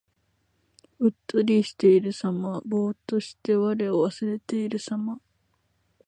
[0.99, 2.59] うっとりしているさま。
[2.65, 5.21] ぼうっとして我を忘れているさま。